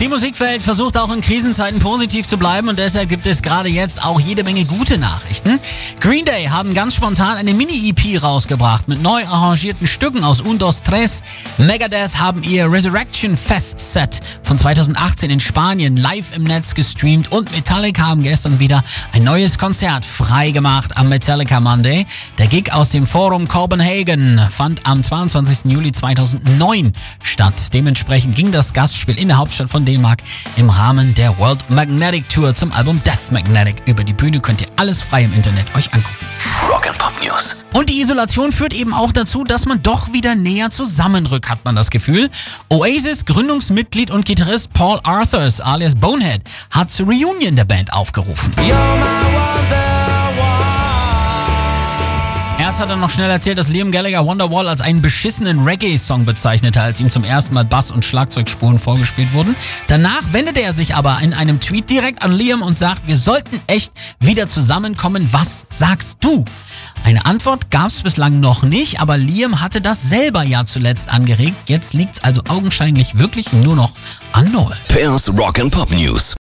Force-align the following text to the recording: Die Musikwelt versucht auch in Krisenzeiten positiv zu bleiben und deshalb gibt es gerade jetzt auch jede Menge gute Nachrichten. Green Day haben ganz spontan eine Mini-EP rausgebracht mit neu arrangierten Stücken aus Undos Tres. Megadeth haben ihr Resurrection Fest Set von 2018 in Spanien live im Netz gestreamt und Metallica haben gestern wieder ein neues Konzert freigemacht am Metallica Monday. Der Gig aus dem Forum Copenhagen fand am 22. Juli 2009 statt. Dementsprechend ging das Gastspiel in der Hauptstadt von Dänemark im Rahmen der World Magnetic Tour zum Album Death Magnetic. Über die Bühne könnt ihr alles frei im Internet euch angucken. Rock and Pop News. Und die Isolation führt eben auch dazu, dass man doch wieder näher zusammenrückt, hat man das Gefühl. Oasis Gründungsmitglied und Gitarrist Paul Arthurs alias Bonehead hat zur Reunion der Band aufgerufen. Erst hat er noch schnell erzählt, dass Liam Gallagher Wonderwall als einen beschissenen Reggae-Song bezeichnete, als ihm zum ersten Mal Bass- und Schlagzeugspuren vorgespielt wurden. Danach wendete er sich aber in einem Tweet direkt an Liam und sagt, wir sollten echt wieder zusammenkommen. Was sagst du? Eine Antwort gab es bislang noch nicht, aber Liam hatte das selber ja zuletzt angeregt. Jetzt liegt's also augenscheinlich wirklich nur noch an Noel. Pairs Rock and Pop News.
Die 0.00 0.08
Musikwelt 0.08 0.62
versucht 0.62 0.96
auch 0.96 1.12
in 1.12 1.20
Krisenzeiten 1.20 1.78
positiv 1.78 2.26
zu 2.26 2.38
bleiben 2.38 2.70
und 2.70 2.78
deshalb 2.78 3.10
gibt 3.10 3.26
es 3.26 3.42
gerade 3.42 3.68
jetzt 3.68 4.02
auch 4.02 4.18
jede 4.18 4.42
Menge 4.44 4.64
gute 4.64 4.96
Nachrichten. 4.96 5.60
Green 6.00 6.24
Day 6.24 6.46
haben 6.46 6.72
ganz 6.72 6.94
spontan 6.94 7.36
eine 7.36 7.52
Mini-EP 7.52 8.22
rausgebracht 8.22 8.88
mit 8.88 9.02
neu 9.02 9.26
arrangierten 9.26 9.86
Stücken 9.86 10.24
aus 10.24 10.40
Undos 10.40 10.82
Tres. 10.82 11.22
Megadeth 11.58 12.18
haben 12.18 12.42
ihr 12.42 12.72
Resurrection 12.72 13.36
Fest 13.36 13.78
Set 13.78 14.22
von 14.42 14.56
2018 14.56 15.28
in 15.28 15.38
Spanien 15.38 15.98
live 15.98 16.34
im 16.34 16.44
Netz 16.44 16.74
gestreamt 16.74 17.30
und 17.30 17.52
Metallica 17.52 18.06
haben 18.06 18.22
gestern 18.22 18.58
wieder 18.58 18.82
ein 19.12 19.22
neues 19.22 19.58
Konzert 19.58 20.06
freigemacht 20.06 20.96
am 20.96 21.10
Metallica 21.10 21.60
Monday. 21.60 22.06
Der 22.38 22.46
Gig 22.46 22.72
aus 22.72 22.88
dem 22.88 23.04
Forum 23.04 23.48
Copenhagen 23.48 24.40
fand 24.50 24.86
am 24.86 25.02
22. 25.02 25.70
Juli 25.70 25.92
2009 25.92 26.94
statt. 27.22 27.74
Dementsprechend 27.74 28.34
ging 28.34 28.50
das 28.50 28.72
Gastspiel 28.72 29.18
in 29.18 29.28
der 29.28 29.36
Hauptstadt 29.36 29.68
von 29.68 29.84
Dänemark 29.90 30.22
im 30.56 30.70
Rahmen 30.70 31.14
der 31.14 31.36
World 31.38 31.68
Magnetic 31.68 32.28
Tour 32.28 32.54
zum 32.54 32.70
Album 32.70 33.02
Death 33.04 33.32
Magnetic. 33.32 33.82
Über 33.86 34.04
die 34.04 34.12
Bühne 34.12 34.38
könnt 34.38 34.60
ihr 34.60 34.68
alles 34.76 35.02
frei 35.02 35.24
im 35.24 35.34
Internet 35.34 35.66
euch 35.74 35.92
angucken. 35.92 36.14
Rock 36.68 36.86
and 36.86 36.96
Pop 36.96 37.12
News. 37.20 37.64
Und 37.72 37.90
die 37.90 38.00
Isolation 38.00 38.52
führt 38.52 38.72
eben 38.72 38.94
auch 38.94 39.10
dazu, 39.10 39.42
dass 39.42 39.66
man 39.66 39.82
doch 39.82 40.12
wieder 40.12 40.36
näher 40.36 40.70
zusammenrückt, 40.70 41.48
hat 41.48 41.64
man 41.64 41.74
das 41.74 41.90
Gefühl. 41.90 42.30
Oasis 42.68 43.24
Gründungsmitglied 43.24 44.12
und 44.12 44.26
Gitarrist 44.26 44.72
Paul 44.72 45.00
Arthurs 45.02 45.60
alias 45.60 45.96
Bonehead 45.96 46.42
hat 46.70 46.92
zur 46.92 47.06
Reunion 47.06 47.56
der 47.56 47.64
Band 47.64 47.92
aufgerufen. 47.92 48.52
Erst 48.58 49.89
hat 52.80 52.88
er 52.88 52.96
noch 52.96 53.10
schnell 53.10 53.30
erzählt, 53.30 53.58
dass 53.58 53.68
Liam 53.68 53.92
Gallagher 53.92 54.24
Wonderwall 54.24 54.66
als 54.66 54.80
einen 54.80 55.02
beschissenen 55.02 55.60
Reggae-Song 55.60 56.24
bezeichnete, 56.24 56.80
als 56.80 56.98
ihm 56.98 57.10
zum 57.10 57.24
ersten 57.24 57.52
Mal 57.52 57.64
Bass- 57.64 57.90
und 57.90 58.04
Schlagzeugspuren 58.04 58.78
vorgespielt 58.78 59.34
wurden. 59.34 59.54
Danach 59.86 60.22
wendete 60.32 60.62
er 60.62 60.72
sich 60.72 60.94
aber 60.94 61.18
in 61.20 61.34
einem 61.34 61.60
Tweet 61.60 61.90
direkt 61.90 62.22
an 62.22 62.32
Liam 62.32 62.62
und 62.62 62.78
sagt, 62.78 63.06
wir 63.06 63.18
sollten 63.18 63.60
echt 63.66 63.92
wieder 64.18 64.48
zusammenkommen. 64.48 65.28
Was 65.30 65.66
sagst 65.68 66.18
du? 66.24 66.44
Eine 67.04 67.26
Antwort 67.26 67.70
gab 67.70 67.88
es 67.88 68.02
bislang 68.02 68.40
noch 68.40 68.62
nicht, 68.62 69.00
aber 69.00 69.18
Liam 69.18 69.60
hatte 69.60 69.80
das 69.82 70.08
selber 70.08 70.42
ja 70.42 70.64
zuletzt 70.64 71.10
angeregt. 71.12 71.68
Jetzt 71.68 71.92
liegt's 71.92 72.24
also 72.24 72.42
augenscheinlich 72.48 73.18
wirklich 73.18 73.52
nur 73.52 73.76
noch 73.76 73.92
an 74.32 74.50
Noel. 74.50 74.76
Pairs 74.88 75.28
Rock 75.28 75.60
and 75.60 75.70
Pop 75.70 75.90
News. 75.90 76.34